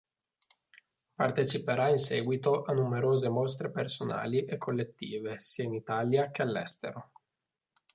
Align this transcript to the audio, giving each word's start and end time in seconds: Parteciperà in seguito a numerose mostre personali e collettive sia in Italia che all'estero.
Parteciperà 1.15 1.89
in 1.89 1.97
seguito 1.97 2.63
a 2.63 2.73
numerose 2.73 3.29
mostre 3.29 3.69
personali 3.69 4.45
e 4.45 4.57
collettive 4.57 5.37
sia 5.37 5.65
in 5.65 5.73
Italia 5.75 6.31
che 6.31 6.41
all'estero. 6.41 7.11